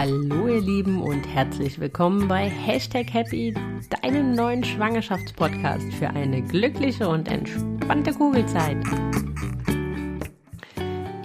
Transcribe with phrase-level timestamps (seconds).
[0.00, 3.54] Hallo ihr Lieben und herzlich willkommen bei Hashtag Happy,
[4.00, 8.78] deinem neuen Schwangerschaftspodcast für eine glückliche und entspannte Kugelzeit.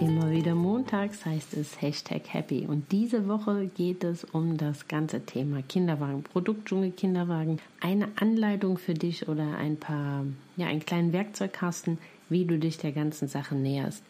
[0.01, 5.25] Immer wieder montags heißt es Hashtag Happy und diese Woche geht es um das ganze
[5.25, 10.25] Thema Kinderwagen, Produktdschungel Kinderwagen, eine Anleitung für dich oder ein paar,
[10.57, 11.97] ja, einen kleinen Werkzeugkasten,
[12.27, 14.03] wie du dich der ganzen Sache näherst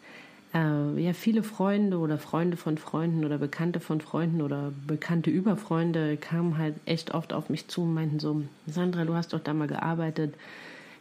[0.56, 5.56] äh, ja, viele Freunde oder Freunde von Freunden oder Bekannte von Freunden oder Bekannte über
[5.56, 9.40] Freunde kamen halt echt oft auf mich zu und meinten so, Sandra, du hast doch
[9.40, 10.34] da mal gearbeitet.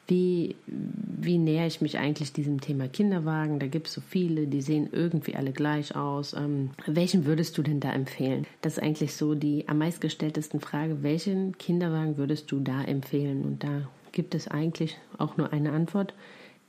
[0.08, 3.58] Wie, wie näher ich mich eigentlich diesem Thema Kinderwagen?
[3.58, 6.34] Da gibt es so viele, die sehen irgendwie alle gleich aus.
[6.34, 8.46] Ähm, welchen würdest du denn da empfehlen?
[8.62, 11.02] Das ist eigentlich so die am meistgestelltesten Frage.
[11.02, 13.44] Welchen Kinderwagen würdest du da empfehlen?
[13.44, 16.13] Und da gibt es eigentlich auch nur eine Antwort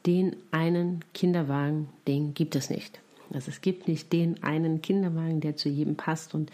[0.07, 3.01] den einen Kinderwagen, den gibt es nicht.
[3.33, 6.51] Also es gibt nicht den einen Kinderwagen, der zu jedem passt und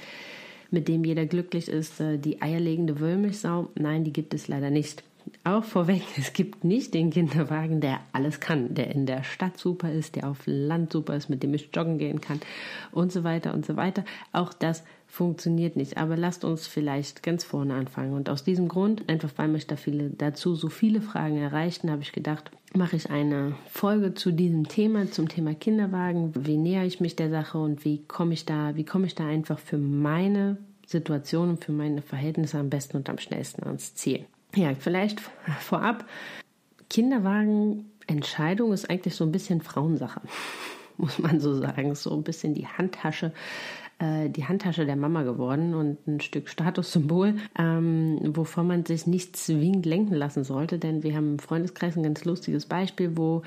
[0.70, 2.00] mit dem jeder glücklich ist.
[2.00, 5.04] Äh, die eierlegende Wollmilchsau, nein, die gibt es leider nicht.
[5.44, 9.92] Auch vorweg, es gibt nicht den Kinderwagen, der alles kann, der in der Stadt super
[9.92, 12.40] ist, der auf Land super ist, mit dem ich joggen gehen kann
[12.90, 14.04] und so weiter und so weiter.
[14.32, 14.82] Auch das
[15.12, 15.98] funktioniert nicht.
[15.98, 18.14] Aber lasst uns vielleicht ganz vorne anfangen.
[18.14, 22.00] Und aus diesem Grund, einfach weil mich da viele dazu so viele Fragen erreichten, habe
[22.00, 26.32] ich gedacht, mache ich eine Folge zu diesem Thema, zum Thema Kinderwagen.
[26.34, 29.26] Wie näher ich mich der Sache und wie komme ich da, wie komme ich da
[29.26, 34.24] einfach für meine Situation und für meine Verhältnisse am besten und am schnellsten ans Ziel.
[34.54, 35.20] Ja, vielleicht
[35.60, 36.06] vorab.
[36.88, 40.22] Kinderwagenentscheidung ist eigentlich so ein bisschen Frauensache,
[40.96, 41.94] muss man so sagen.
[41.94, 43.34] So ein bisschen die Handtasche
[44.02, 49.36] äh, die Handtasche der Mama geworden und ein Stück Statussymbol, ähm, wovon man sich nicht
[49.36, 50.78] zwingend lenken lassen sollte.
[50.78, 53.42] Denn wir haben im Freundeskreis ein ganz lustiges Beispiel, wo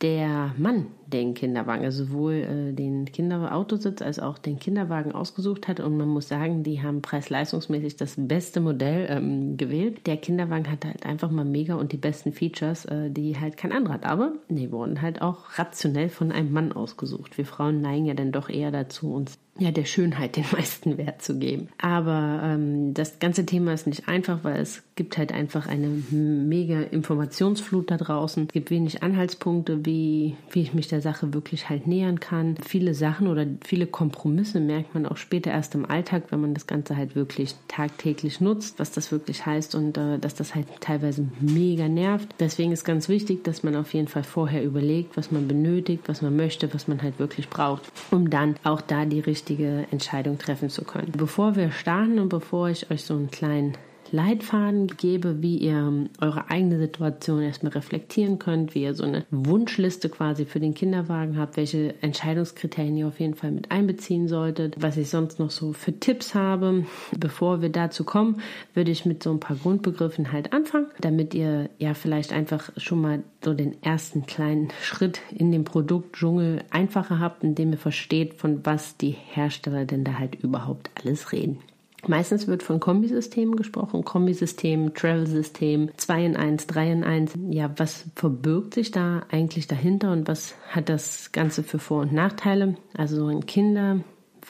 [0.00, 5.80] der Mann den Kinderwagen, also sowohl äh, den Kinderautositz als auch den Kinderwagen ausgesucht hat.
[5.80, 10.06] Und man muss sagen, die haben preis-leistungsmäßig das beste Modell ähm, gewählt.
[10.06, 13.72] Der Kinderwagen hat halt einfach mal mega und die besten Features, äh, die halt kein
[13.72, 14.06] anderer hat.
[14.06, 17.36] Aber die wurden halt auch rationell von einem Mann ausgesucht.
[17.36, 21.22] Wir Frauen neigen ja dann doch eher dazu, uns ja, der Schönheit den meisten Wert
[21.22, 21.68] zu geben.
[21.78, 26.80] Aber ähm, das ganze Thema ist nicht einfach, weil es gibt halt einfach eine mega
[26.80, 28.44] Informationsflut da draußen.
[28.44, 32.56] Es gibt wenig Anhaltspunkte, wie, wie ich mich der Sache wirklich halt nähern kann.
[32.64, 36.66] Viele Sachen oder viele Kompromisse merkt man auch später erst im Alltag, wenn man das
[36.66, 41.26] Ganze halt wirklich tagtäglich nutzt, was das wirklich heißt und äh, dass das halt teilweise
[41.40, 42.28] mega nervt.
[42.38, 46.22] Deswegen ist ganz wichtig, dass man auf jeden Fall vorher überlegt, was man benötigt, was
[46.22, 50.38] man möchte, was man halt wirklich braucht, um dann auch da die richtige richtige Entscheidung
[50.38, 51.12] treffen zu können.
[51.16, 53.72] Bevor wir starten und bevor ich euch so einen kleinen
[54.12, 60.08] Leitfaden gebe, wie ihr eure eigene Situation erstmal reflektieren könnt, wie ihr so eine Wunschliste
[60.08, 64.96] quasi für den Kinderwagen habt, welche Entscheidungskriterien ihr auf jeden Fall mit einbeziehen solltet, was
[64.96, 66.84] ich sonst noch so für Tipps habe.
[67.16, 68.40] Bevor wir dazu kommen,
[68.74, 73.00] würde ich mit so ein paar Grundbegriffen halt anfangen, damit ihr ja vielleicht einfach schon
[73.00, 78.64] mal so den ersten kleinen Schritt in dem Produktdschungel einfacher habt, indem ihr versteht, von
[78.64, 81.58] was die Hersteller denn da halt überhaupt alles reden.
[82.06, 87.32] Meistens wird von Kombisystemen gesprochen, Kombisystem, Travel-System, 2 in 1, 3 in 1.
[87.50, 92.12] Ja, was verbirgt sich da eigentlich dahinter und was hat das Ganze für Vor- und
[92.12, 92.76] Nachteile?
[92.96, 94.00] Also ein Kinder-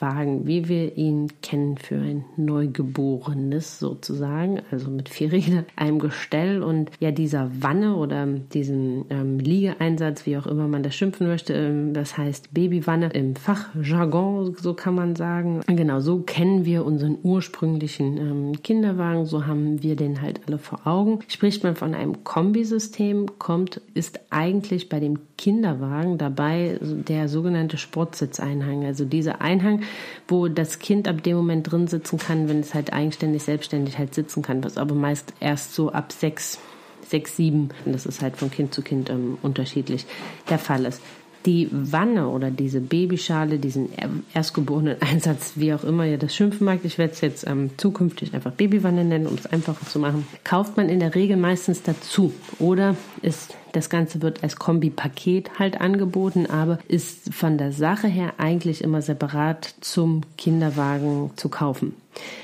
[0.01, 6.63] Wagen, wie wir ihn kennen für ein Neugeborenes sozusagen, also mit vier Rädern, einem Gestell
[6.63, 11.53] und ja dieser Wanne oder diesem ähm, Liegeeinsatz, wie auch immer man das schimpfen möchte,
[11.53, 15.61] ähm, das heißt Babywanne im Fachjargon, so kann man sagen.
[15.67, 20.85] Genau, so kennen wir unseren ursprünglichen ähm, Kinderwagen, so haben wir den halt alle vor
[20.85, 21.19] Augen.
[21.27, 28.85] Spricht man von einem Kombisystem, kommt, ist eigentlich bei dem Kinderwagen dabei der sogenannte Sportsitzeinhang,
[28.85, 29.81] also dieser Einhang,
[30.27, 34.13] wo das Kind ab dem Moment drin sitzen kann, wenn es halt eigenständig, selbstständig halt
[34.13, 36.59] sitzen kann, was aber meist erst so ab sechs,
[37.07, 40.05] sechs, sieben, das ist halt von Kind zu Kind ähm, unterschiedlich,
[40.49, 41.01] der Fall ist
[41.49, 43.89] die Wanne oder diese Babyschale, diesen
[44.35, 48.35] erstgeborenen Einsatz, wie auch immer ihr das schimpfen mag, ich werde es jetzt ähm, zukünftig
[48.35, 52.33] einfach Babywanne nennen, um es einfacher zu machen, kauft man in der Regel meistens dazu
[52.59, 58.33] oder ist das Ganze wird als Kombipaket halt angeboten, aber ist von der Sache her
[58.37, 61.95] eigentlich immer separat zum Kinderwagen zu kaufen.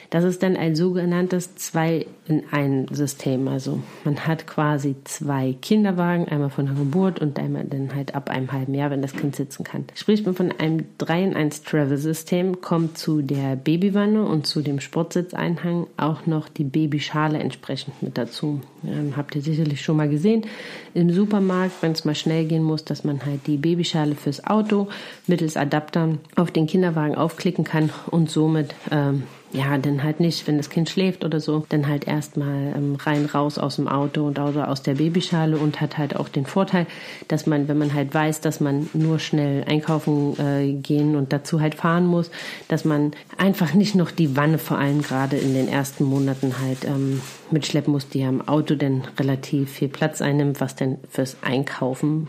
[0.10, 3.48] Das ist dann ein sogenanntes zwei in ein System.
[3.48, 8.30] Also man hat quasi zwei Kinderwagen, einmal von der Geburt und einmal dann halt ab
[8.30, 9.86] einem halben Jahr, wenn das Kind sitzen kann.
[9.94, 14.62] Spricht man von einem 3 in 1 Travel System, kommt zu der Babywanne und zu
[14.62, 18.62] dem Sportsitzeinhang auch noch die Babyschale entsprechend mit dazu.
[18.86, 20.45] Ähm, habt ihr sicherlich schon mal gesehen
[20.94, 24.88] im Supermarkt, wenn es mal schnell gehen muss, dass man halt die Babyschale fürs Auto
[25.28, 30.57] mittels Adapter auf den Kinderwagen aufklicken kann und somit ähm, ja, dann halt nicht, wenn
[30.57, 34.38] das Kind schläft oder so, dann halt erstmal ähm, rein raus aus dem Auto und
[34.39, 36.88] aus der Babyschale und hat halt auch den Vorteil,
[37.27, 41.62] dass man, wenn man halt weiß, dass man nur schnell einkaufen äh, gehen und dazu
[41.62, 42.31] halt fahren muss,
[42.68, 46.83] dass man einfach nicht noch die Wanne vor allem gerade in den ersten Monaten halt
[46.86, 47.21] ähm,
[47.51, 52.27] mitschleppen muss, die ja im Auto dann relativ viel Platz einnimmt, was dann fürs Einkaufen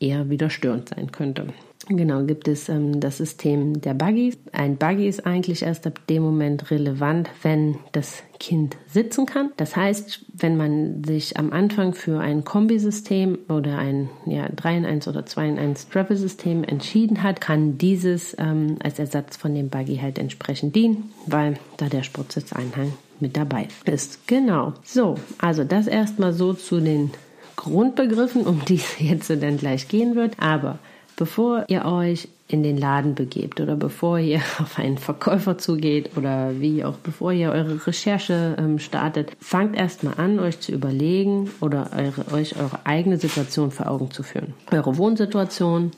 [0.00, 1.46] eher wieder störend sein könnte.
[1.88, 4.38] Genau, gibt es ähm, das System der Buggies.
[4.52, 9.50] Ein Buggy ist eigentlich erst ab dem Moment relevant, wenn das Kind sitzen kann.
[9.56, 14.86] Das heißt, wenn man sich am Anfang für ein Kombisystem oder ein ja, 3 in
[14.86, 19.68] 1 oder 2 in 1 Travel-System entschieden hat, kann dieses ähm, als Ersatz von dem
[19.68, 24.26] Buggy halt entsprechend dienen, weil da der Sportsitzeinhang mit dabei ist.
[24.26, 24.72] Genau.
[24.82, 27.10] So, also das erstmal so zu den
[27.56, 30.36] Grundbegriffen, um die es jetzt dann gleich gehen wird.
[30.40, 30.78] Aber
[31.16, 36.60] Bevor ihr euch in den Laden begebt oder bevor ihr auf einen Verkäufer zugeht oder
[36.60, 41.90] wie auch bevor ihr eure Recherche ähm, startet, fangt erstmal an, euch zu überlegen oder
[41.96, 44.54] eure, euch eure eigene Situation vor Augen zu führen.
[44.72, 45.92] Eure Wohnsituation,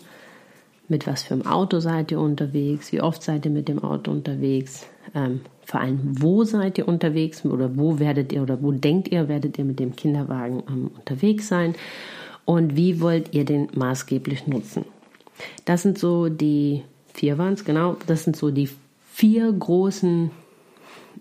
[0.89, 4.11] mit was für einem Auto seid ihr unterwegs, wie oft seid ihr mit dem Auto
[4.11, 9.09] unterwegs, ähm, vor allem wo seid ihr unterwegs oder wo werdet ihr oder wo denkt
[9.09, 11.75] ihr, werdet ihr mit dem Kinderwagen ähm, unterwegs sein
[12.45, 14.85] und wie wollt ihr den maßgeblich nutzen.
[15.65, 16.83] Das sind so die
[17.17, 17.97] vier waren es, genau.
[18.07, 18.69] Das sind so die
[19.13, 20.31] vier großen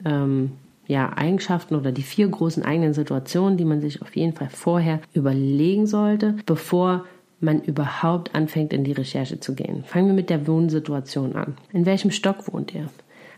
[0.03, 0.51] ähm,
[0.87, 4.99] ja, Eigenschaften oder die vier großen eigenen Situationen, die man sich auf jeden Fall vorher
[5.13, 7.05] überlegen sollte, bevor
[7.39, 9.83] man überhaupt anfängt, in die Recherche zu gehen.
[9.83, 11.57] Fangen wir mit der Wohnsituation an.
[11.73, 12.89] In welchem Stock wohnt ihr?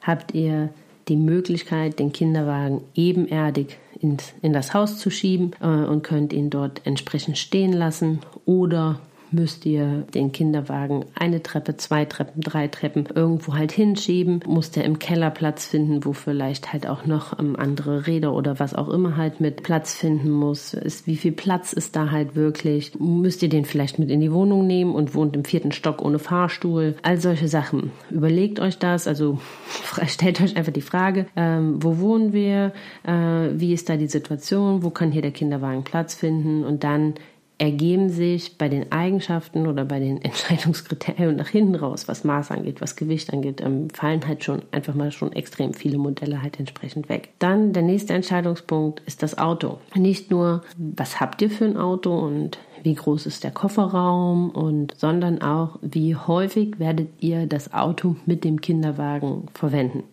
[0.01, 0.69] Habt ihr
[1.07, 6.85] die Möglichkeit, den Kinderwagen ebenerdig in das Haus zu schieben äh, und könnt ihn dort
[6.85, 8.19] entsprechend stehen lassen?
[8.45, 8.99] Oder
[9.31, 14.85] müsst ihr den Kinderwagen eine Treppe, zwei Treppen, drei Treppen irgendwo halt hinschieben, muss der
[14.85, 18.89] im Keller Platz finden, wo vielleicht halt auch noch ähm, andere Räder oder was auch
[18.89, 20.73] immer halt mit Platz finden muss.
[20.73, 22.99] Ist, wie viel Platz ist da halt wirklich?
[22.99, 26.19] Müsst ihr den vielleicht mit in die Wohnung nehmen und wohnt im vierten Stock ohne
[26.19, 26.95] Fahrstuhl?
[27.01, 27.91] All solche Sachen.
[28.09, 29.39] Überlegt euch das, also
[30.07, 32.73] stellt euch einfach die Frage, ähm, wo wohnen wir?
[33.03, 33.11] Äh,
[33.59, 34.83] wie ist da die Situation?
[34.83, 36.63] Wo kann hier der Kinderwagen Platz finden?
[36.63, 37.15] Und dann
[37.59, 42.81] ergeben sich bei den Eigenschaften oder bei den Entscheidungskriterien nach hinten raus, was Maß angeht,
[42.81, 47.09] was Gewicht angeht, ähm, fallen halt schon einfach mal schon extrem viele Modelle halt entsprechend
[47.09, 47.29] weg.
[47.39, 49.79] Dann der nächste Entscheidungspunkt ist das Auto.
[49.95, 54.93] Nicht nur, was habt ihr für ein Auto und wie groß ist der Kofferraum und
[54.97, 60.03] sondern auch, wie häufig werdet ihr das Auto mit dem Kinderwagen verwenden.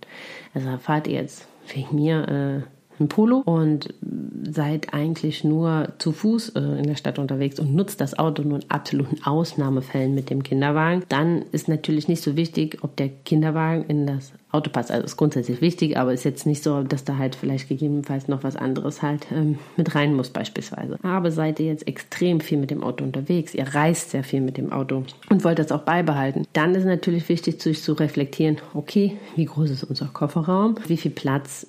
[0.55, 3.93] Also fahrt ihr jetzt wegen mir äh, ein Polo und
[4.50, 8.58] seid eigentlich nur zu Fuß äh, in der Stadt unterwegs und nutzt das Auto nur
[8.58, 13.85] in absoluten Ausnahmefällen mit dem Kinderwagen, dann ist natürlich nicht so wichtig, ob der Kinderwagen
[13.87, 14.91] in das Auto passt.
[14.91, 18.44] Also ist grundsätzlich wichtig, aber ist jetzt nicht so, dass da halt vielleicht gegebenenfalls noch
[18.44, 20.99] was anderes halt ähm, mit rein muss beispielsweise.
[21.02, 24.56] Aber seid ihr jetzt extrem viel mit dem Auto unterwegs, ihr reist sehr viel mit
[24.56, 29.17] dem Auto und wollt das auch beibehalten, dann ist natürlich wichtig, sich zu reflektieren, okay,
[29.35, 31.67] wie groß ist unser Kofferraum, wie viel Platz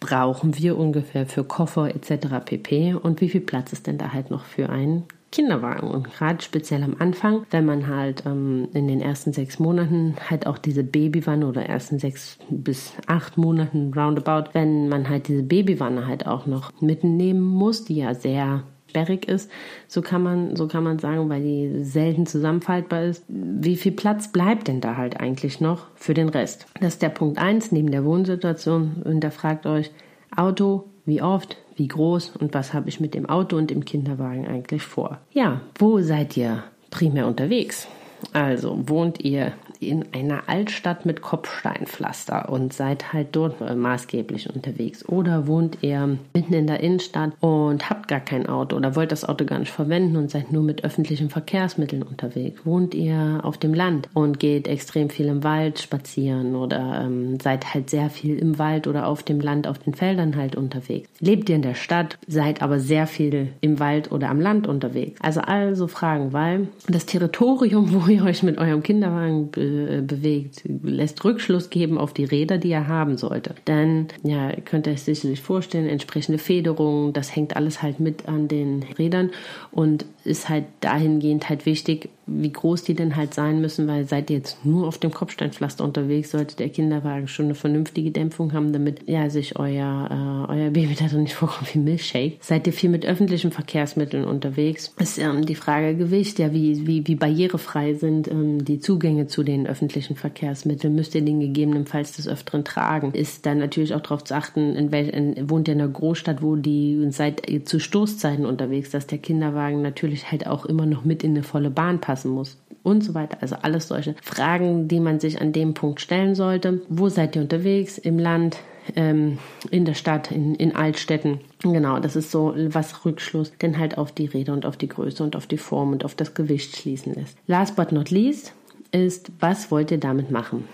[0.00, 2.44] brauchen wir ungefähr für Koffer etc.
[2.44, 2.94] pp.
[2.94, 5.90] Und wie viel Platz ist denn da halt noch für einen Kinderwagen?
[5.90, 10.46] Und gerade speziell am Anfang, wenn man halt ähm, in den ersten sechs Monaten halt
[10.46, 16.06] auch diese Babywanne oder ersten sechs bis acht Monaten roundabout, wenn man halt diese Babywanne
[16.06, 19.50] halt auch noch mitnehmen muss, die ja sehr sperrig ist,
[19.86, 23.24] so kann man, so kann man sagen, weil die selten zusammenfaltbar ist.
[23.28, 26.66] Wie viel Platz bleibt denn da halt eigentlich noch für den Rest?
[26.80, 29.02] Das ist der Punkt 1 neben der Wohnsituation.
[29.04, 29.90] Und da fragt euch,
[30.36, 34.46] Auto, wie oft, wie groß und was habe ich mit dem Auto und dem Kinderwagen
[34.46, 35.18] eigentlich vor?
[35.32, 37.88] Ja, wo seid ihr primär unterwegs?
[38.32, 45.06] Also wohnt ihr in einer Altstadt mit Kopfsteinpflaster und seid halt dort maßgeblich unterwegs.
[45.08, 49.24] Oder wohnt ihr mitten in der Innenstadt und habt gar kein Auto oder wollt das
[49.24, 52.64] Auto gar nicht verwenden und seid nur mit öffentlichen Verkehrsmitteln unterwegs.
[52.64, 57.74] Wohnt ihr auf dem Land und geht extrem viel im Wald spazieren oder ähm, seid
[57.74, 61.08] halt sehr viel im Wald oder auf dem Land, auf den Feldern halt unterwegs.
[61.20, 65.20] Lebt ihr in der Stadt, seid aber sehr viel im Wald oder am Land unterwegs.
[65.20, 71.24] Also also Fragen, weil das Territorium, wo ihr euch mit eurem Kinderwagen be bewegt, lässt
[71.24, 73.54] Rückschluss geben auf die Räder, die ihr haben sollte.
[73.64, 78.48] Dann, ja, könnt ihr euch sicherlich vorstellen, entsprechende Federungen, das hängt alles halt mit an
[78.48, 79.30] den Rädern
[79.70, 84.30] und ist halt dahingehend halt wichtig, wie groß die denn halt sein müssen, weil seid
[84.30, 88.72] ihr jetzt nur auf dem Kopfsteinpflaster unterwegs, sollte der Kinderwagen schon eine vernünftige Dämpfung haben,
[88.72, 92.36] damit ja sich euer, äh, euer Baby da drin nicht vorkommt wie Milchshake.
[92.40, 94.94] Seid ihr viel mit öffentlichen Verkehrsmitteln unterwegs?
[94.98, 99.42] Ist ähm, die Frage Gewicht, ja, wie, wie, wie barrierefrei sind ähm, die Zugänge zu
[99.42, 100.94] den öffentlichen Verkehrsmitteln?
[100.94, 103.12] Müsst ihr den gegebenenfalls des Öfteren tragen?
[103.12, 106.42] Ist dann natürlich auch darauf zu achten, in welch, in, wohnt ihr in einer Großstadt,
[106.42, 111.04] wo die seid ihr zu Stoßzeiten unterwegs, dass der Kinderwagen natürlich halt auch immer noch
[111.04, 113.38] mit in eine volle Bahn passen muss und so weiter.
[113.40, 116.82] Also alles solche Fragen, die man sich an dem Punkt stellen sollte.
[116.88, 117.98] Wo seid ihr unterwegs?
[117.98, 118.58] Im Land,
[118.96, 119.38] ähm,
[119.70, 121.40] in der Stadt, in, in Altstädten.
[121.62, 125.22] Genau, das ist so, was Rückschluss denn halt auf die Rede und auf die Größe
[125.22, 127.36] und auf die Form und auf das Gewicht schließen lässt.
[127.46, 128.52] Last but not least
[128.92, 130.64] ist, was wollt ihr damit machen?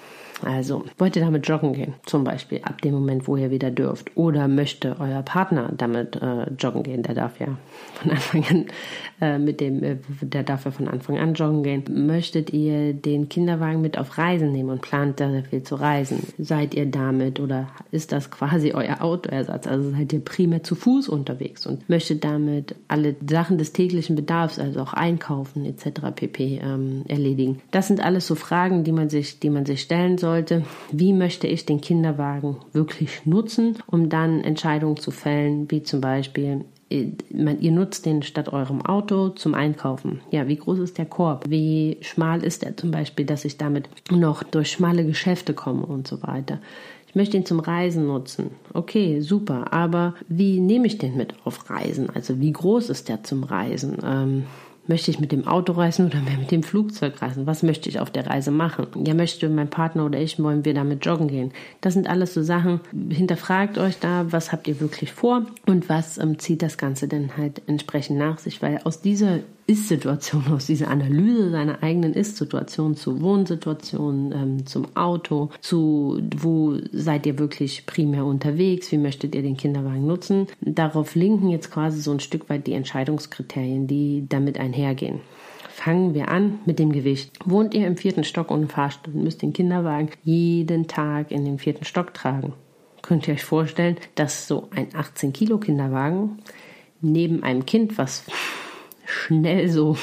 [0.44, 4.16] Also, wollt ihr damit joggen gehen, zum Beispiel, ab dem Moment, wo ihr wieder dürft?
[4.16, 7.02] Oder möchte euer Partner damit äh, joggen gehen?
[7.02, 7.56] Der darf ja
[7.94, 8.66] von Anfang an
[9.20, 12.06] äh, mit dem, äh, der darf ja von Anfang an joggen gehen.
[12.06, 16.26] Möchtet ihr den Kinderwagen mit auf Reisen nehmen und plant sehr viel zu reisen?
[16.38, 19.66] Seid ihr damit oder ist das quasi euer Autoersatz?
[19.66, 24.58] Also seid ihr primär zu Fuß unterwegs und möchtet damit alle Sachen des täglichen Bedarfs,
[24.58, 26.00] also auch einkaufen etc.
[26.14, 26.60] pp.
[26.62, 27.60] Ähm, erledigen?
[27.70, 30.64] Das sind alles so Fragen, die man sich, die man sich stellen sollte.
[30.90, 36.64] Wie möchte ich den Kinderwagen wirklich nutzen, um dann Entscheidungen zu fällen, wie zum Beispiel
[36.88, 40.20] ihr nutzt den statt eurem Auto zum Einkaufen.
[40.30, 41.44] Ja, wie groß ist der Korb?
[41.48, 46.06] Wie schmal ist er zum Beispiel, dass ich damit noch durch schmale Geschäfte komme und
[46.06, 46.60] so weiter.
[47.08, 48.50] Ich möchte ihn zum Reisen nutzen.
[48.72, 49.72] Okay, super.
[49.72, 52.08] Aber wie nehme ich den mit auf Reisen?
[52.10, 53.98] Also wie groß ist der zum Reisen?
[54.04, 54.44] Ähm,
[54.88, 57.46] Möchte ich mit dem Auto reisen oder mit dem Flugzeug reisen?
[57.46, 58.86] Was möchte ich auf der Reise machen?
[59.04, 61.52] Ja, möchte mein Partner oder ich, wollen wir damit joggen gehen?
[61.80, 62.80] Das sind alles so Sachen.
[63.08, 67.36] Hinterfragt euch da, was habt ihr wirklich vor und was ähm, zieht das Ganze denn
[67.36, 68.62] halt entsprechend nach sich?
[68.62, 75.50] Weil aus dieser ist-Situation, aus dieser Analyse seiner eigenen Ist-Situation zu Wohnsituationen, ähm, zum Auto,
[75.60, 80.46] zu wo seid ihr wirklich primär unterwegs, wie möchtet ihr den Kinderwagen nutzen.
[80.60, 84.75] Darauf linken jetzt quasi so ein Stück weit die Entscheidungskriterien, die damit einhergehen.
[85.68, 87.32] Fangen wir an mit dem Gewicht.
[87.44, 91.84] Wohnt ihr im vierten Stock ohne Fahrstuhl, müsst den Kinderwagen jeden Tag in den vierten
[91.84, 92.54] Stock tragen.
[93.02, 96.38] Könnt ihr euch vorstellen, dass so ein 18 Kilo Kinderwagen
[97.00, 98.24] neben einem Kind, was
[99.04, 99.96] schnell so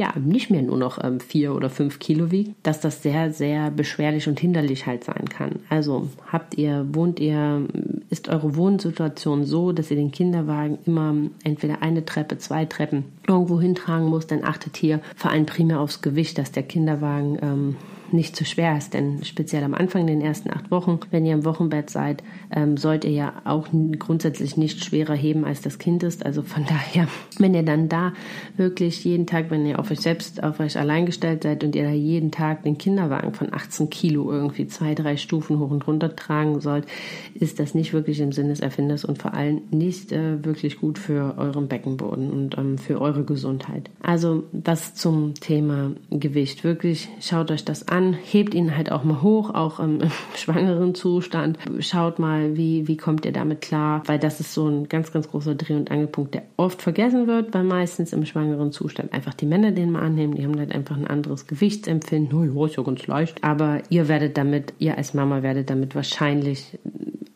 [0.00, 3.70] ja, nicht mehr nur noch ähm, vier oder fünf Kilo wiegt, dass das sehr, sehr
[3.70, 5.56] beschwerlich und hinderlich halt sein kann.
[5.68, 7.68] Also habt ihr, wohnt ihr,
[8.08, 11.14] ist eure Wohnsituation so, dass ihr den Kinderwagen immer
[11.44, 16.00] entweder eine Treppe, zwei Treppen irgendwo hintragen müsst, dann achtet hier vor allem primär aufs
[16.00, 17.76] Gewicht, dass der Kinderwagen ähm,
[18.12, 18.94] nicht zu schwer ist.
[18.94, 22.22] Denn speziell am Anfang, in den ersten acht Wochen, wenn ihr im Wochenbett seid,
[22.54, 26.24] ähm, sollt ihr ja auch grundsätzlich nicht schwerer heben, als das Kind ist.
[26.26, 28.12] Also von daher, wenn ihr dann da
[28.56, 31.84] wirklich jeden Tag, wenn ihr auf euch selbst, auf euch allein gestellt seid und ihr
[31.84, 36.16] da jeden Tag den Kinderwagen von 18 Kilo irgendwie zwei, drei Stufen hoch und runter
[36.16, 36.86] tragen sollt,
[37.34, 40.98] ist das nicht wirklich im Sinne des Erfinders und vor allem nicht äh, wirklich gut
[40.98, 43.90] für euren Beckenboden und ähm, für eure Gesundheit.
[44.02, 46.64] Also das zum Thema Gewicht.
[46.64, 50.10] Wirklich schaut euch das an an, hebt ihn halt auch mal hoch, auch im, im
[50.34, 51.58] schwangeren Zustand.
[51.80, 55.28] Schaut mal, wie, wie kommt ihr damit klar, weil das ist so ein ganz, ganz
[55.28, 59.46] großer Dreh- und Angelpunkt, der oft vergessen wird, weil meistens im schwangeren Zustand einfach die
[59.46, 62.36] Männer den mal annehmen, die haben halt einfach ein anderes Gewichtsempfinden.
[62.38, 63.44] Oh, ja, ist ja ganz leicht.
[63.44, 66.78] Aber ihr werdet damit, ihr als Mama werdet damit wahrscheinlich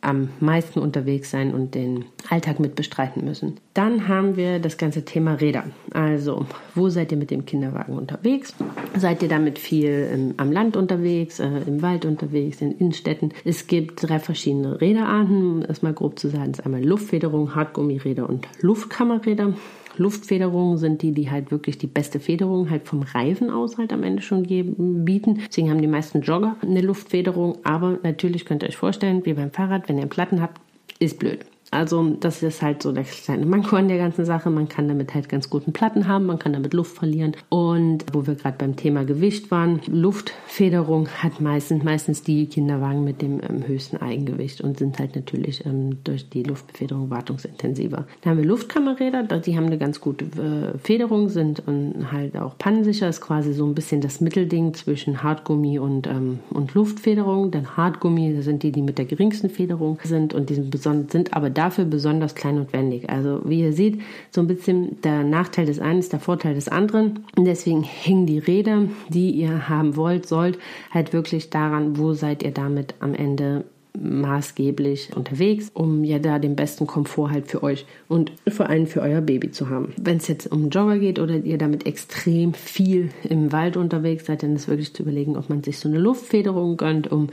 [0.05, 3.59] am meisten unterwegs sein und den Alltag mit bestreiten müssen.
[3.75, 5.65] Dann haben wir das ganze Thema Räder.
[5.93, 8.55] Also, wo seid ihr mit dem Kinderwagen unterwegs?
[8.97, 13.33] Seid ihr damit viel im, am Land unterwegs, äh, im Wald unterwegs, in Innenstädten?
[13.45, 15.65] Es gibt drei verschiedene Räderarten.
[15.65, 19.55] Erstmal grob zu sagen, ist einmal Luftfederung, Hartgummiräder und Luftkammerräder.
[19.99, 24.03] Luftfederungen sind die, die halt wirklich die beste Federung halt vom Reifen aus halt am
[24.03, 25.41] Ende schon geben, bieten.
[25.49, 27.59] Deswegen haben die meisten Jogger eine Luftfederung.
[27.65, 30.61] Aber natürlich könnt ihr euch vorstellen, wie beim Fahrrad, wenn ihr einen Platten habt,
[30.99, 31.45] ist blöd.
[31.71, 34.51] Also das ist halt so der kleine Manko an der ganzen Sache.
[34.51, 37.33] Man kann damit halt ganz guten Platten haben, man kann damit Luft verlieren.
[37.49, 43.23] Und wo wir gerade beim Thema Gewicht waren, Luftfederung hat meistens, meistens die Kinderwagen mit
[43.23, 48.07] dem ähm, höchsten Eigengewicht und sind halt natürlich ähm, durch die Luftbefederung wartungsintensiver.
[48.23, 52.57] Dann haben wir Luftkammerräder, die haben eine ganz gute äh, Federung, sind und halt auch
[52.59, 57.51] pannensicher, ist quasi so ein bisschen das Mittelding zwischen Hartgummi und, ähm, und Luftfederung.
[57.51, 61.51] Denn Hartgummi sind die, die mit der geringsten Federung sind und die sind, sind aber
[61.55, 63.09] dafür besonders klein und wendig.
[63.11, 66.69] Also wie ihr seht, so ein bisschen der Nachteil des einen ist der Vorteil des
[66.69, 67.25] anderen.
[67.37, 70.59] Und deswegen hängen die Räder, die ihr haben wollt, sollt,
[70.91, 73.65] halt wirklich daran, wo seid ihr damit am Ende
[73.99, 79.01] maßgeblich unterwegs, um ja da den besten Komfort halt für euch und vor allem für
[79.01, 79.93] euer Baby zu haben.
[79.97, 84.43] Wenn es jetzt um Jogger geht oder ihr damit extrem viel im Wald unterwegs seid,
[84.43, 87.29] dann ist wirklich zu überlegen, ob man sich so eine Luftfederung gönnt, um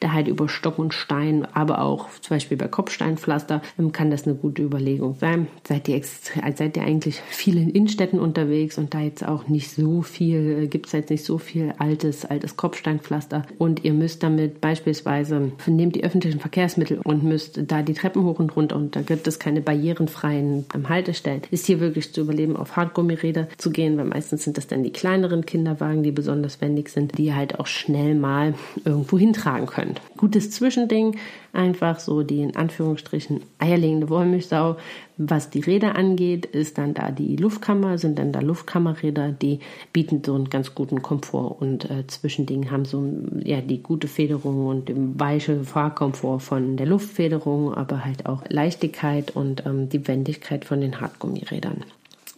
[0.00, 3.60] da halt über Stock und Stein, aber auch zum Beispiel bei Kopfsteinpflaster,
[3.92, 5.46] kann das eine gute Überlegung sein.
[5.66, 10.02] Seid ihr, seid ihr eigentlich viel in Innenstädten unterwegs und da jetzt auch nicht so
[10.02, 14.60] viel, äh, gibt es jetzt nicht so viel altes, altes Kopfsteinpflaster und ihr müsst damit
[14.60, 19.02] beispielsweise, nehmt die öffentlichen Verkehrsmittel und müsst da die Treppen hoch und runter und da
[19.02, 24.04] gibt es keine barrierenfreien Haltestellen, ist hier wirklich zu überleben, auf Hartgummiräder zu gehen, weil
[24.04, 28.14] meistens sind das dann die kleineren Kinderwagen, die besonders wendig sind, die halt auch schnell
[28.14, 30.00] mal irgendwo hintragen könnt.
[30.16, 31.16] Gutes Zwischending,
[31.56, 34.76] einfach so die in Anführungsstrichen eierlegende Wollmilchsau.
[35.16, 39.60] Was die Räder angeht, ist dann da die Luftkammer, sind dann da Luftkammerräder, die
[39.92, 43.02] bieten so einen ganz guten Komfort und äh, Zwischending haben so
[43.42, 49.64] ja die gute Federung und weiche Fahrkomfort von der Luftfederung, aber halt auch Leichtigkeit und
[49.64, 51.84] ähm, die Wendigkeit von den Hartgummirädern.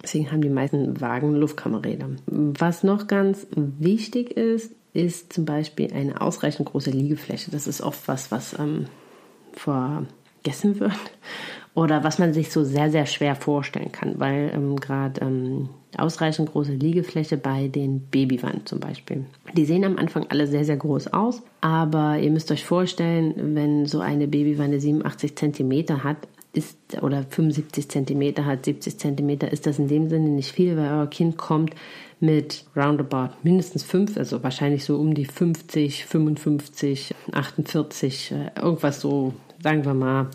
[0.03, 2.09] Deswegen haben die meisten Wagen Luftkammerräder.
[2.27, 7.51] Was noch ganz wichtig ist, ist zum Beispiel eine ausreichend große Liegefläche.
[7.51, 8.87] Das ist oft was, was ähm,
[9.59, 10.93] vergessen wird
[11.75, 16.51] oder was man sich so sehr, sehr schwer vorstellen kann, weil ähm, gerade ähm, ausreichend
[16.51, 19.27] große Liegefläche bei den Babywannen zum Beispiel.
[19.55, 23.87] Die sehen am Anfang alle sehr, sehr groß aus, aber ihr müsst euch vorstellen, wenn
[23.87, 26.17] so eine Babywanne 87 cm hat,
[26.53, 30.91] ist oder 75 cm hat, 70 cm, ist das in dem Sinne nicht viel, weil
[30.91, 31.75] euer Kind kommt
[32.21, 39.85] mit roundabout mindestens fünf, also wahrscheinlich so um die 50, 55, 48, irgendwas so, sagen
[39.85, 40.27] wir mal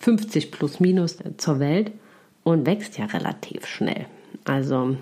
[0.00, 1.92] 50 plus minus zur Welt
[2.44, 4.06] und wächst ja relativ schnell.
[4.44, 4.96] Also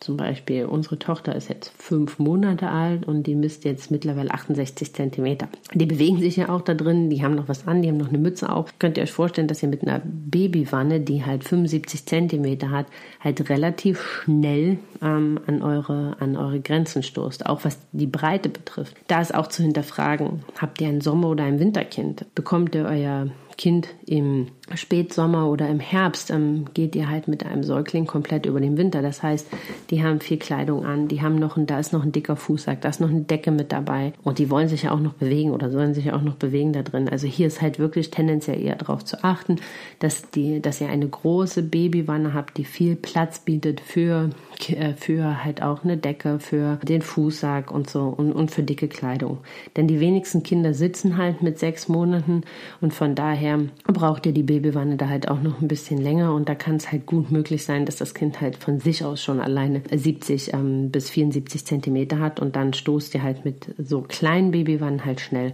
[0.00, 4.94] zum Beispiel, unsere Tochter ist jetzt fünf Monate alt und die misst jetzt mittlerweile 68
[4.94, 5.48] Zentimeter.
[5.74, 8.08] Die bewegen sich ja auch da drin, die haben noch was an, die haben noch
[8.08, 8.78] eine Mütze auf.
[8.78, 12.86] Könnt ihr euch vorstellen, dass ihr mit einer Babywanne, die halt 75 Zentimeter hat,
[13.20, 18.96] halt relativ schnell ähm, an, eure, an eure Grenzen stoßt, auch was die Breite betrifft.
[19.08, 22.26] Da ist auch zu hinterfragen, habt ihr ein Sommer- oder ein Winterkind?
[22.34, 27.62] Bekommt ihr euer Kind im Spätsommer oder im Herbst ähm, geht ihr halt mit einem
[27.62, 29.00] Säugling komplett über den Winter.
[29.00, 29.46] Das heißt,
[29.90, 32.80] die haben viel Kleidung an, die haben noch ein, da ist noch ein dicker Fußsack,
[32.80, 35.52] da ist noch eine Decke mit dabei und die wollen sich ja auch noch bewegen
[35.52, 37.08] oder sollen sich ja auch noch bewegen da drin.
[37.08, 39.56] Also hier ist halt wirklich tendenziell eher darauf zu achten,
[40.00, 44.30] dass die, dass ihr eine große Babywanne habt, die viel Platz bietet für
[44.68, 48.88] äh, für halt auch eine Decke, für den Fußsack und so und, und für dicke
[48.88, 49.38] Kleidung.
[49.76, 52.42] Denn die wenigsten Kinder sitzen halt mit sechs Monaten
[52.80, 56.48] und von daher braucht ihr die Babywanne da halt auch noch ein bisschen länger und
[56.48, 59.40] da kann es halt gut möglich sein, dass das Kind halt von sich aus schon
[59.40, 64.50] alleine 70 ähm, bis 74 Zentimeter hat und dann stoßt ihr halt mit so kleinen
[64.50, 65.52] Babywannen halt schnell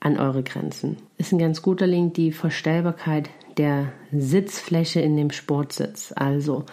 [0.00, 0.96] an eure Grenzen.
[1.18, 6.12] Ist ein ganz guter Link die Verstellbarkeit der Sitzfläche in dem Sportsitz.
[6.14, 6.64] Also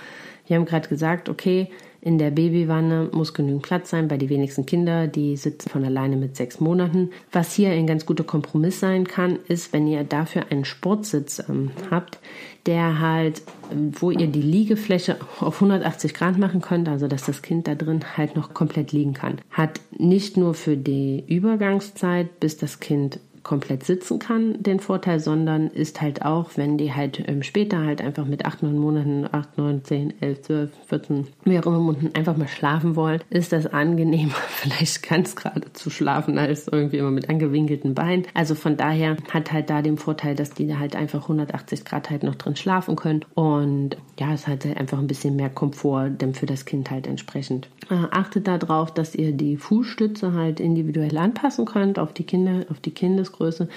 [0.48, 1.70] wir haben gerade gesagt, okay,
[2.04, 6.18] in der Babywanne muss genügend Platz sein bei den wenigsten Kindern, die sitzen von alleine
[6.18, 7.12] mit sechs Monaten.
[7.32, 11.72] Was hier ein ganz guter Kompromiss sein kann, ist, wenn ihr dafür einen Sportsitz ähm,
[11.90, 12.20] habt,
[12.66, 17.70] der halt, wo ihr die Liegefläche auf 180 Grad machen könnt, also dass das Kind
[17.70, 19.38] da drin halt noch komplett liegen kann.
[19.50, 25.68] Hat nicht nur für die Übergangszeit, bis das Kind komplett sitzen kann, den Vorteil, sondern
[25.68, 29.58] ist halt auch, wenn die halt ähm, später halt einfach mit 8, 9 Monaten, 8,
[29.58, 33.68] 9, 10, 11, 12, 14, wie auch immer Monaten einfach mal schlafen wollen, ist das
[33.68, 38.26] angenehmer, vielleicht ganz gerade zu schlafen, als irgendwie immer mit angewinkelten Beinen.
[38.34, 42.24] Also von daher hat halt da den Vorteil, dass die halt einfach 180 Grad halt
[42.24, 46.34] noch drin schlafen können und ja, es hat halt einfach ein bisschen mehr Komfort, denn
[46.34, 47.68] für das Kind halt entsprechend.
[47.90, 52.80] Äh, achtet darauf, dass ihr die Fußstütze halt individuell anpassen könnt auf die Kinder, auf
[52.80, 53.68] die Kindes Fußgröße,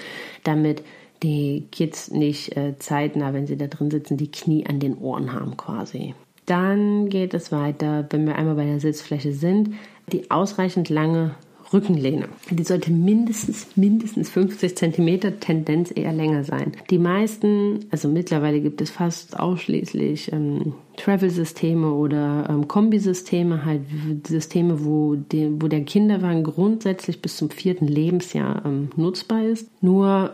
[0.43, 0.83] damit
[1.23, 5.33] die Kids nicht äh, zeitnah, wenn sie da drin sitzen, die Knie an den Ohren
[5.33, 6.13] haben quasi.
[6.45, 9.71] Dann geht es weiter, wenn wir einmal bei der Sitzfläche sind,
[10.11, 11.35] die ausreichend lange
[11.73, 12.29] Rückenlehne.
[12.49, 16.71] Die sollte mindestens, mindestens 50 cm, Tendenz eher länger sein.
[16.89, 23.81] Die meisten, also mittlerweile gibt es fast ausschließlich ähm, Travel-Systeme oder ähm, Kombisysteme, halt
[24.27, 29.69] Systeme, wo, die, wo der Kinderwagen grundsätzlich bis zum vierten Lebensjahr ähm, nutzbar ist.
[29.81, 30.31] Nur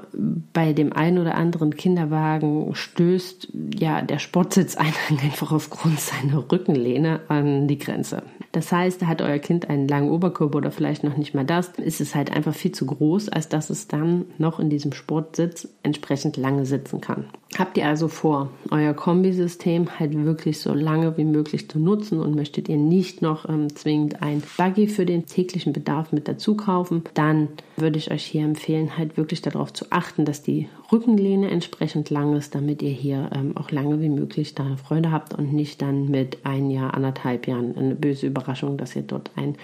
[0.53, 7.67] bei dem einen oder anderen Kinderwagen stößt ja der Sportsitzeinhang einfach aufgrund seiner Rückenlehne an
[7.67, 8.23] die Grenze.
[8.53, 12.01] Das heißt, hat euer Kind einen langen Oberkörper oder vielleicht noch nicht mal das, ist
[12.01, 16.37] es halt einfach viel zu groß, als dass es dann noch in diesem Sportsitz entsprechend
[16.37, 17.25] lange sitzen kann.
[17.57, 22.19] Habt ihr also vor, euer Kombisystem halt wirklich wirklich so lange wie möglich zu nutzen
[22.19, 26.55] und möchtet ihr nicht noch ähm, zwingend ein Buggy für den täglichen Bedarf mit dazu
[26.55, 31.49] kaufen, dann würde ich euch hier empfehlen, halt wirklich darauf zu achten, dass die Rückenlehne
[31.49, 35.53] entsprechend lang ist, damit ihr hier ähm, auch lange wie möglich da Freude habt und
[35.53, 39.55] nicht dann mit ein Jahr, anderthalb Jahren eine böse Überraschung, dass ihr dort einen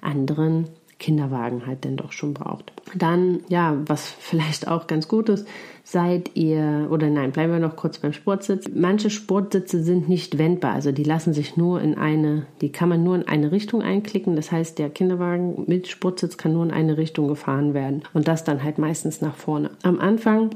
[0.00, 0.68] anderen
[1.00, 2.72] Kinderwagen halt denn doch schon braucht.
[2.94, 5.48] Dann, ja, was vielleicht auch ganz gut ist,
[5.82, 8.66] seid ihr, oder nein, bleiben wir noch kurz beim Sportsitz.
[8.72, 13.02] Manche Sportsitze sind nicht wendbar, also die lassen sich nur in eine, die kann man
[13.02, 14.36] nur in eine Richtung einklicken.
[14.36, 18.44] Das heißt, der Kinderwagen mit Sportsitz kann nur in eine Richtung gefahren werden und das
[18.44, 19.70] dann halt meistens nach vorne.
[19.82, 20.50] Am Anfang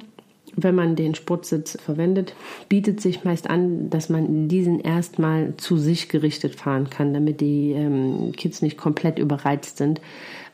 [0.56, 2.34] wenn man den Sportsitz verwendet,
[2.68, 7.72] bietet sich meist an, dass man diesen erstmal zu sich gerichtet fahren kann, damit die
[7.72, 10.00] ähm, Kids nicht komplett überreizt sind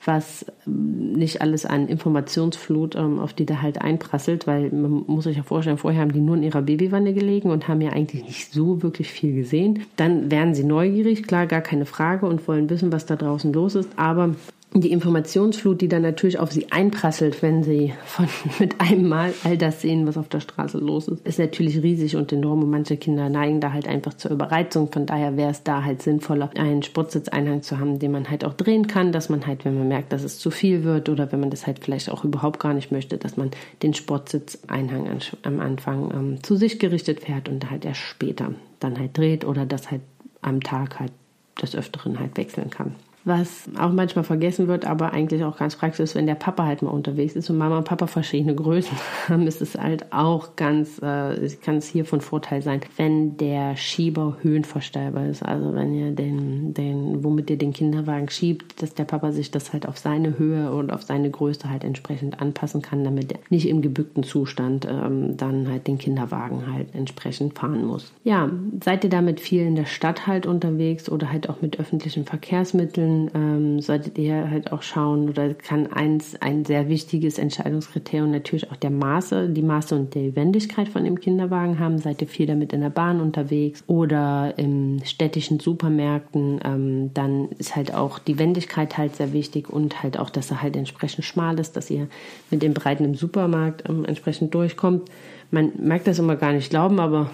[0.04, 5.36] was nicht alles an Informationsflut, ähm, auf die da halt einprasselt, weil man muss sich
[5.36, 8.52] ja vorstellen, vorher haben die nur in ihrer Babywanne gelegen und haben ja eigentlich nicht
[8.52, 9.80] so wirklich viel gesehen.
[9.96, 13.74] Dann werden sie neugierig, klar, gar keine Frage und wollen wissen, was da draußen los
[13.74, 14.34] ist, aber
[14.72, 18.28] die Informationsflut, die dann natürlich auf sie einprasselt, wenn sie von,
[18.60, 22.16] mit einem Mal all das sehen, was auf der Straße los ist, ist natürlich riesig
[22.16, 24.92] und enorm und manche Kinder neigen da halt einfach zur Überreizung.
[24.92, 28.54] Von daher wäre es da halt sinnvoller, einen Sportsitzeinhang zu haben, den man halt auch
[28.54, 31.40] drehen kann, dass man halt, wenn man merkt, dass es zu viel wird oder wenn
[31.40, 33.50] man das halt vielleicht auch überhaupt gar nicht möchte, dass man
[33.82, 39.16] den Sportsitzeinhang am Anfang ähm, zu sich gerichtet fährt und halt erst später dann halt
[39.16, 40.02] dreht oder das halt
[40.42, 41.12] am Tag halt
[41.60, 42.94] des Öfteren halt wechseln kann
[43.24, 46.82] was auch manchmal vergessen wird, aber eigentlich auch ganz praktisch ist, wenn der Papa halt
[46.82, 48.96] mal unterwegs ist und Mama und Papa verschiedene Größen
[49.28, 53.76] haben, ist es halt auch ganz, äh, kann es hier von Vorteil sein, wenn der
[53.76, 55.42] Schieber höhenverstellbar ist.
[55.42, 59.72] Also wenn ihr den, den, womit ihr den Kinderwagen schiebt, dass der Papa sich das
[59.72, 63.68] halt auf seine Höhe und auf seine Größe halt entsprechend anpassen kann, damit er nicht
[63.68, 68.12] im gebückten Zustand ähm, dann halt den Kinderwagen halt entsprechend fahren muss.
[68.24, 68.50] Ja,
[68.82, 73.09] seid ihr damit viel in der Stadt halt unterwegs oder halt auch mit öffentlichen Verkehrsmitteln?
[73.34, 78.76] Ähm, solltet ihr halt auch schauen, oder kann eins ein sehr wichtiges Entscheidungskriterium natürlich auch
[78.76, 81.98] der Maße, die Maße und die Wendigkeit von dem Kinderwagen haben.
[81.98, 87.76] Seid ihr viel damit in der Bahn unterwegs oder in städtischen Supermärkten, ähm, dann ist
[87.76, 91.58] halt auch die Wendigkeit halt sehr wichtig und halt auch, dass er halt entsprechend schmal
[91.58, 92.08] ist, dass ihr
[92.50, 95.08] mit den Breiten im Supermarkt ähm, entsprechend durchkommt.
[95.50, 97.30] Man merkt das immer gar nicht glauben, aber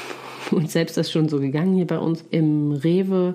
[0.50, 3.34] uns selbst ist schon so gegangen hier bei uns im Rewe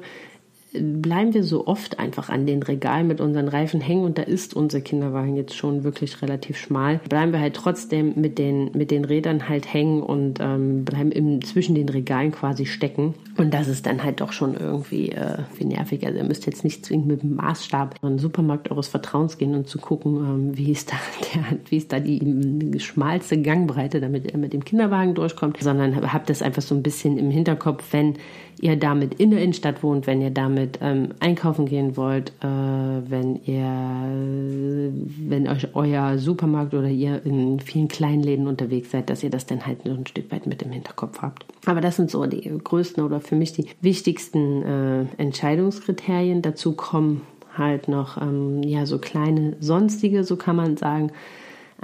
[0.80, 4.54] bleiben wir so oft einfach an den Regalen mit unseren Reifen hängen und da ist
[4.54, 7.00] unser Kinderwagen jetzt schon wirklich relativ schmal.
[7.10, 11.44] Bleiben wir halt trotzdem mit den, mit den Rädern halt hängen und ähm, bleiben im,
[11.44, 13.14] zwischen den Regalen quasi stecken.
[13.38, 16.06] Und das ist dann halt doch schon irgendwie äh, wie nervig.
[16.06, 19.56] Also ihr müsst jetzt nicht zwingend mit dem Maßstab in den Supermarkt eures Vertrauens gehen
[19.56, 20.96] und zu gucken, ähm, wie, ist da
[21.34, 26.30] der, wie ist da die, schmalste Gangbreite, damit ihr mit dem Kinderwagen durchkommt, sondern habt
[26.30, 28.16] das einfach so ein bisschen im Hinterkopf, wenn
[28.62, 33.42] ihr damit in der Innenstadt wohnt, wenn ihr damit ähm, einkaufen gehen wollt, äh, wenn
[33.44, 34.92] ihr,
[35.30, 39.46] wenn euch euer Supermarkt oder ihr in vielen kleinen Läden unterwegs seid, dass ihr das
[39.46, 41.46] dann halt ein Stück weit mit im Hinterkopf habt.
[41.66, 46.42] Aber das sind so die größten oder für mich die wichtigsten äh, Entscheidungskriterien.
[46.42, 47.22] Dazu kommen
[47.58, 51.12] halt noch ähm, ja so kleine sonstige, so kann man sagen.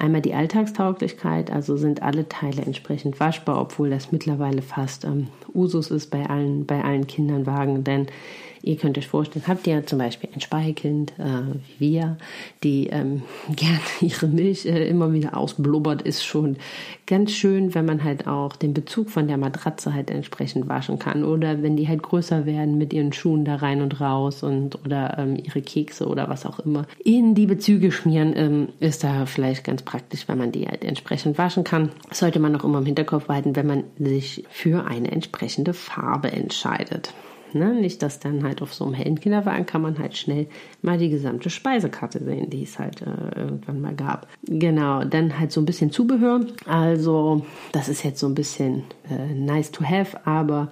[0.02, 5.92] Einmal die Alltagstauglichkeit, also sind alle Teile entsprechend waschbar, obwohl das mittlerweile fast ähm, Usus
[5.92, 8.08] ist bei allen, bei allen Kindernwagen, denn
[8.63, 12.17] Ihr könnt euch vorstellen, habt ihr zum Beispiel ein Speichekind, äh, wie wir,
[12.63, 13.24] die ähm,
[13.56, 16.58] gerne ihre Milch äh, immer wieder ausblubbert, ist schon
[17.08, 21.24] ganz schön, wenn man halt auch den Bezug von der Matratze halt entsprechend waschen kann.
[21.24, 25.17] Oder wenn die halt größer werden mit ihren Schuhen da rein und raus und oder
[25.17, 29.63] ähm, ihre Kekse oder was auch immer in die Bezüge schmieren, ähm, ist da vielleicht
[29.63, 31.89] ganz praktisch, wenn man die halt entsprechend waschen kann.
[32.12, 37.13] Sollte man auch immer im Hinterkopf behalten, wenn man sich für eine entsprechende Farbe entscheidet.
[37.54, 37.74] Ne?
[37.74, 40.48] Nicht, dass dann halt auf so einem hellen Kinderwagen kann man halt schnell
[40.82, 44.28] mal die gesamte Speisekarte sehen, die es halt äh, irgendwann mal gab.
[44.46, 46.42] Genau, dann halt so ein bisschen Zubehör.
[46.66, 50.72] Also das ist jetzt so ein bisschen äh, nice to have, aber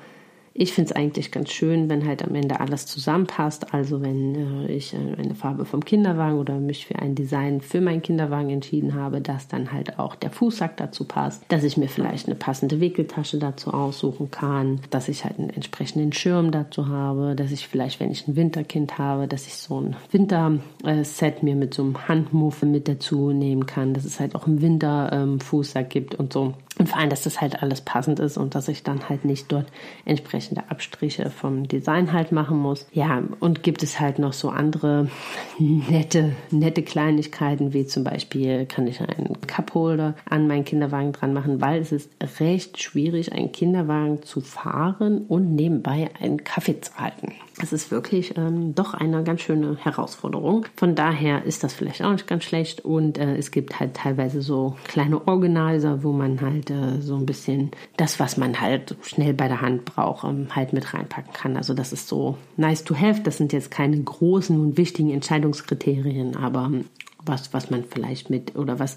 [0.54, 3.74] ich finde es eigentlich ganz schön, wenn halt am Ende alles zusammenpasst.
[3.74, 7.82] Also wenn äh, ich äh, eine Farbe vom Kinderwagen oder mich für ein Design für
[7.82, 11.88] meinen Kinderwagen entschieden habe, dass dann halt auch der Fußsack dazu passt, dass ich mir
[11.88, 17.36] vielleicht eine passende Wickeltasche dazu aussuchen kann, dass ich halt einen entsprechenden Schirm dazu habe,
[17.36, 21.74] dass ich vielleicht, wenn ich ein Winterkind habe, dass ich so ein Winterset mir mit
[21.74, 25.90] so einem Handmuffe mit dazu nehmen kann, dass es halt auch im Winter ähm, Fußsack
[25.90, 26.54] gibt und so.
[26.78, 29.52] Und vor allem, dass das halt alles passend ist und dass ich dann halt nicht
[29.52, 29.68] dort
[30.06, 32.88] entsprechend entsprechende Abstriche vom Design halt machen muss.
[32.94, 35.10] Ja, und gibt es halt noch so andere
[35.60, 41.62] nette, nette Kleinigkeiten, wie zum Beispiel kann ich einen Cupholder an meinen Kinderwagen dran machen,
[41.62, 47.34] weil es ist recht schwierig, einen Kinderwagen zu fahren und nebenbei einen Kaffee zu halten.
[47.62, 50.66] Es ist wirklich ähm, doch eine ganz schöne Herausforderung.
[50.78, 52.86] Von daher ist das vielleicht auch nicht ganz schlecht.
[52.86, 57.26] Und äh, es gibt halt teilweise so kleine Organizer, wo man halt äh, so ein
[57.26, 61.58] bisschen das, was man halt schnell bei der Hand braucht, ähm, halt mit reinpacken kann.
[61.58, 63.22] Also das ist so nice to have.
[63.24, 66.86] Das sind jetzt keine großen und wichtigen Entscheidungskriterien, aber ähm,
[67.26, 68.96] was, was man vielleicht mit oder was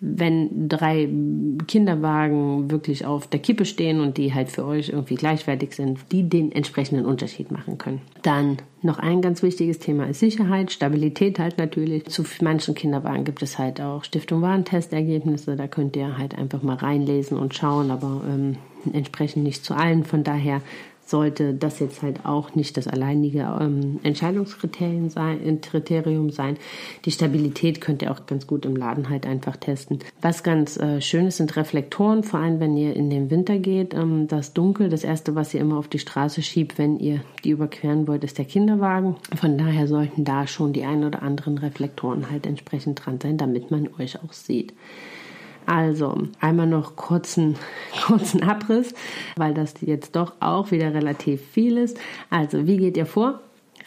[0.00, 1.08] wenn drei
[1.66, 6.28] Kinderwagen wirklich auf der Kippe stehen und die halt für euch irgendwie gleichwertig sind, die
[6.28, 8.00] den entsprechenden Unterschied machen können.
[8.22, 12.06] Dann noch ein ganz wichtiges Thema ist Sicherheit, Stabilität halt natürlich.
[12.06, 16.76] Zu manchen Kinderwagen gibt es halt auch Stiftung Warntestergebnisse, da könnt ihr halt einfach mal
[16.76, 18.56] reinlesen und schauen, aber ähm,
[18.92, 20.04] entsprechend nicht zu allen.
[20.04, 20.62] Von daher
[21.08, 26.58] sollte das jetzt halt auch nicht das alleinige ähm, Entscheidungskriterium sein, Kriterium sein.
[27.06, 30.00] Die Stabilität könnt ihr auch ganz gut im Laden halt einfach testen.
[30.20, 33.94] Was ganz äh, schön ist, sind Reflektoren, vor allem wenn ihr in den Winter geht.
[33.94, 37.50] Ähm, das Dunkel, das erste, was ihr immer auf die Straße schiebt, wenn ihr die
[37.50, 39.16] überqueren wollt, ist der Kinderwagen.
[39.34, 43.70] Von daher sollten da schon die ein oder anderen Reflektoren halt entsprechend dran sein, damit
[43.70, 44.74] man euch auch sieht.
[45.68, 47.56] Also einmal noch kurzen,
[48.06, 48.94] kurzen Abriss,
[49.36, 51.98] weil das jetzt doch auch wieder relativ viel ist.
[52.30, 53.40] Also wie geht ihr vor?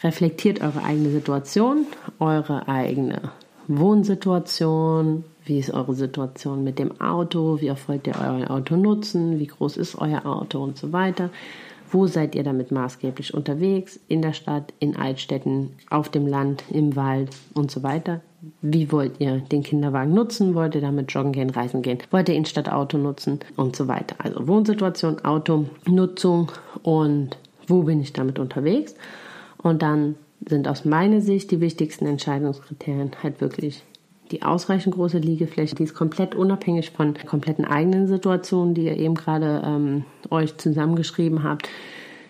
[0.03, 1.87] Reflektiert eure eigene Situation,
[2.19, 3.31] eure eigene
[3.67, 9.47] Wohnsituation, wie ist eure Situation mit dem Auto, wie wollt ihr euer Auto nutzen, wie
[9.47, 11.31] groß ist euer Auto und so weiter.
[11.91, 13.99] Wo seid ihr damit maßgeblich unterwegs?
[14.07, 18.21] In der Stadt, in Altstädten, auf dem Land, im Wald und so weiter.
[18.61, 20.55] Wie wollt ihr den Kinderwagen nutzen?
[20.55, 21.99] Wollt ihr damit joggen gehen, reisen gehen?
[22.09, 23.39] Wollt ihr ihn statt Auto nutzen?
[23.57, 24.15] Und so weiter.
[24.19, 26.51] Also Wohnsituation, Auto, Nutzung
[26.81, 28.95] und wo bin ich damit unterwegs?
[29.57, 30.15] Und dann
[30.47, 33.83] sind aus meiner Sicht die wichtigsten Entscheidungskriterien halt wirklich
[34.31, 39.15] die ausreichend große Liegefläche, die ist komplett unabhängig von kompletten eigenen Situationen, die ihr eben
[39.15, 41.69] gerade ähm, euch zusammengeschrieben habt.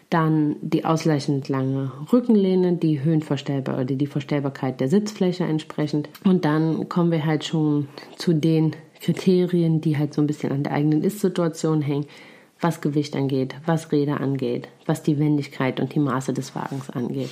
[0.09, 6.09] Dann die ausreichend lange Rückenlehne, die Höhenverstellbar oder die Verstellbarkeit der Sitzfläche entsprechend.
[6.25, 7.87] Und dann kommen wir halt schon
[8.17, 12.07] zu den Kriterien, die halt so ein bisschen an der eigenen Ist-Situation hängen,
[12.59, 17.29] was Gewicht angeht, was Räder angeht, was die Wendigkeit und die Maße des Wagens angeht.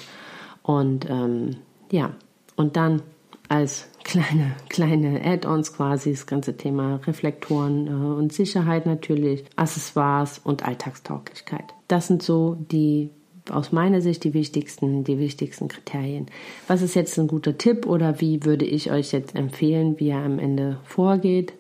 [0.64, 1.58] Und ähm,
[1.92, 2.12] ja,
[2.56, 3.02] und dann
[3.50, 10.66] als kleine, kleine Add-ons quasi das ganze Thema Reflektoren äh, und Sicherheit natürlich, Accessoires und
[10.66, 11.74] Alltagstauglichkeit.
[11.88, 13.12] Das sind so die
[13.50, 16.28] aus meiner Sicht die wichtigsten, die wichtigsten Kriterien.
[16.68, 20.18] Was ist jetzt ein guter Tipp oder wie würde ich euch jetzt empfehlen, wie ihr
[20.18, 21.54] am Ende vorgeht?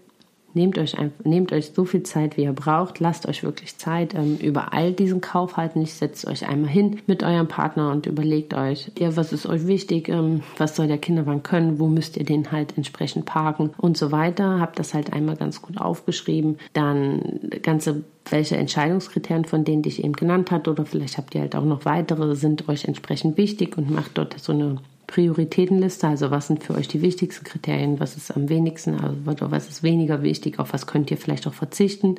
[0.59, 2.99] Nehmt euch, nehmt euch so viel Zeit, wie ihr braucht.
[2.99, 4.13] Lasst euch wirklich Zeit.
[4.13, 5.93] Ähm, übereilt diesen Kauf halt nicht.
[5.93, 10.09] Setzt euch einmal hin mit eurem Partner und überlegt euch, ja, was ist euch wichtig?
[10.09, 11.79] Ähm, was soll der Kinderwagen können?
[11.79, 13.69] Wo müsst ihr den halt entsprechend parken?
[13.77, 14.59] Und so weiter.
[14.59, 16.57] Habt das halt einmal ganz gut aufgeschrieben.
[16.73, 21.41] Dann ganze welche Entscheidungskriterien von denen, die ich eben genannt habe, oder vielleicht habt ihr
[21.41, 24.75] halt auch noch weitere, sind euch entsprechend wichtig und macht dort so eine
[25.09, 28.95] Prioritätenliste, also was sind für euch die wichtigsten Kriterien, was ist am wenigsten,
[29.25, 32.15] also was ist weniger wichtig, auf was könnt ihr vielleicht auch verzichten.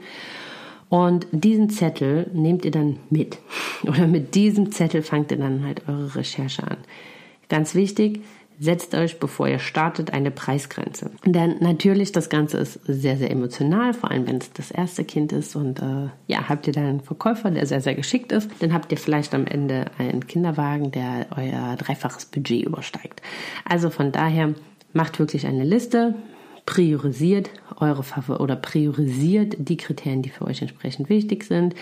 [0.89, 3.39] Und diesen Zettel nehmt ihr dann mit.
[3.85, 6.79] Oder mit diesem Zettel fangt ihr dann halt eure Recherche an.
[7.49, 8.23] Ganz wichtig,
[8.61, 11.11] setzt euch, bevor ihr startet, eine Preisgrenze.
[11.25, 15.33] Denn natürlich, das Ganze ist sehr, sehr emotional, vor allem wenn es das erste Kind
[15.33, 15.57] ist.
[15.57, 18.93] Und äh, ja, habt ihr dann einen Verkäufer, der sehr, sehr geschickt ist, dann habt
[18.93, 23.23] ihr vielleicht am Ende einen Kinderwagen, der euer dreifaches Budget übersteigt.
[23.65, 24.55] Also von daher
[24.93, 26.15] macht wirklich eine Liste,
[26.67, 31.75] priorisiert eure Favor oder priorisiert die Kriterien, die für euch entsprechend wichtig sind.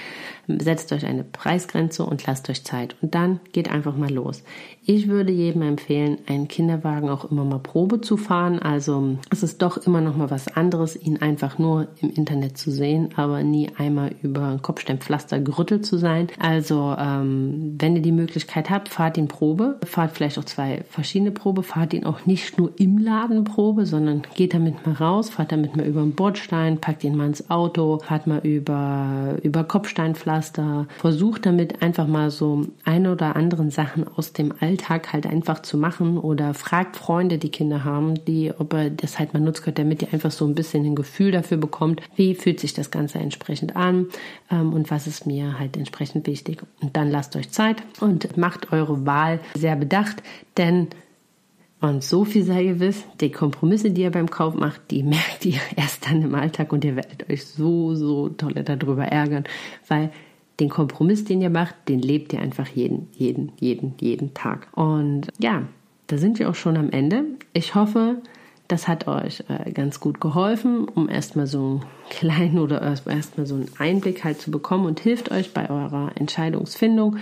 [0.49, 2.97] Setzt euch eine Preisgrenze und lasst euch Zeit.
[3.03, 4.43] Und dann geht einfach mal los.
[4.83, 8.59] Ich würde jedem empfehlen, einen Kinderwagen auch immer mal Probe zu fahren.
[8.59, 12.71] Also es ist doch immer noch mal was anderes, ihn einfach nur im Internet zu
[12.71, 16.29] sehen, aber nie einmal über ein Kopfsteinpflaster gerüttelt zu sein.
[16.39, 19.79] Also ähm, wenn ihr die Möglichkeit habt, fahrt ihn Probe.
[19.85, 21.63] Fahrt vielleicht auch zwei verschiedene Probe.
[21.63, 25.77] Fahrt ihn auch nicht nur im Laden Probe, sondern geht damit mal raus, fahrt damit
[25.77, 30.38] mal über den Bordstein, packt ihn mal ins Auto, fahrt mal über, über Kopfsteinpflaster.
[30.99, 35.63] Versucht damit einfach mal so eine oder anderen Sachen aus dem Alltag Alltag halt einfach
[35.63, 39.63] zu machen oder fragt Freunde, die Kinder haben, die, ob er das halt mal nutzt,
[39.75, 43.19] damit ihr einfach so ein bisschen ein Gefühl dafür bekommt, wie fühlt sich das Ganze
[43.19, 44.07] entsprechend an
[44.51, 46.63] ähm, und was ist mir halt entsprechend wichtig.
[46.81, 50.23] Und dann lasst euch Zeit und macht eure Wahl sehr bedacht,
[50.57, 50.89] denn
[51.81, 55.61] und so viel sei gewiss, die Kompromisse, die ihr beim Kauf macht, die merkt ihr
[55.77, 59.45] erst dann im Alltag und ihr werdet euch so, so toll darüber ärgern,
[59.87, 60.11] weil
[60.61, 64.69] den Kompromiss, den ihr macht, den lebt ihr einfach jeden, jeden, jeden, jeden Tag.
[64.73, 65.63] Und ja,
[66.09, 67.25] da sind wir auch schon am Ende.
[67.53, 68.23] Ich hoffe,
[68.69, 73.55] das hat euch äh, ganz gut geholfen, um erstmal so einen kleinen oder erstmal so
[73.55, 77.17] einen Einblick halt zu bekommen und hilft euch bei eurer Entscheidungsfindung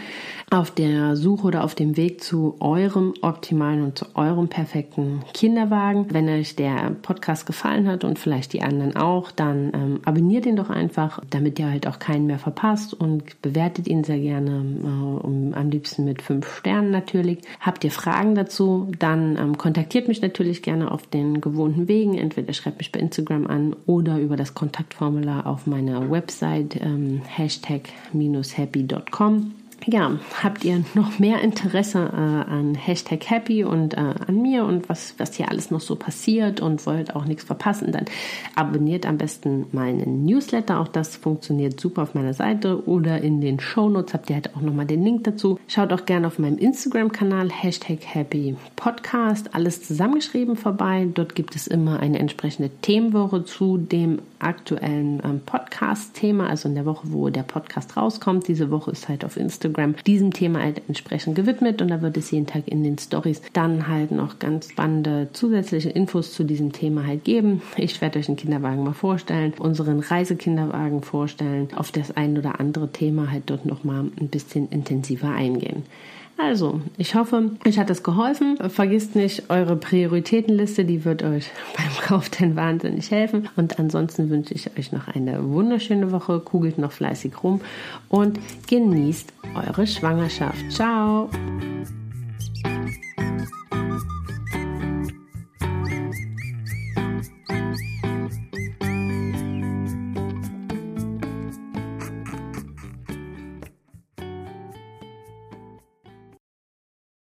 [0.51, 6.07] auf der Suche oder auf dem Weg zu eurem optimalen und zu eurem perfekten Kinderwagen.
[6.11, 10.57] Wenn euch der Podcast gefallen hat und vielleicht die anderen auch, dann ähm, abonniert ihn
[10.57, 15.27] doch einfach, damit ihr halt auch keinen mehr verpasst und bewertet ihn sehr gerne, äh,
[15.27, 17.39] um, am liebsten mit fünf Sternen natürlich.
[17.61, 22.17] Habt ihr Fragen dazu, dann ähm, kontaktiert mich natürlich gerne auf den gewohnten Wegen.
[22.17, 29.53] Entweder schreibt mich bei Instagram an oder über das Kontaktformular auf meiner Website ähm, hashtag-happy.com
[29.87, 34.89] ja, habt ihr noch mehr Interesse äh, an Hashtag Happy und äh, an mir und
[34.89, 38.07] was, was hier alles noch so passiert und wollt auch nichts verpassen, dann
[38.57, 40.81] abonniert am besten meinen Newsletter.
[40.81, 44.57] Auch das funktioniert super auf meiner Seite oder in den Show Notes habt ihr halt
[44.57, 45.61] auch nochmal den Link dazu.
[45.69, 51.07] Schaut auch gerne auf meinem Instagram-Kanal Hashtag Happy Podcast, alles zusammengeschrieben vorbei.
[51.15, 56.87] Dort gibt es immer eine entsprechende Themenwoche zu dem aktuellen ähm, Podcast-Thema, also in der
[56.87, 58.49] Woche, wo der Podcast rauskommt.
[58.49, 62.17] Diese Woche ist halt auf Instagram Instagram diesem Thema halt entsprechend gewidmet und da wird
[62.17, 66.73] es jeden Tag in den Stories dann halt noch ganz spannende zusätzliche Infos zu diesem
[66.73, 67.63] Thema halt geben.
[67.77, 72.91] Ich werde euch einen Kinderwagen mal vorstellen, unseren Reisekinderwagen vorstellen, auf das ein oder andere
[72.91, 75.85] Thema halt dort nochmal ein bisschen intensiver eingehen.
[76.39, 78.59] Also, ich hoffe, euch hat es geholfen.
[78.69, 83.49] Vergisst nicht eure Prioritätenliste, die wird euch beim Kauf denn wahnsinnig helfen.
[83.57, 87.61] Und ansonsten wünsche ich euch noch eine wunderschöne Woche, kugelt noch fleißig rum
[88.09, 90.71] und genießt eure Schwangerschaft.
[90.71, 91.31] Ciao!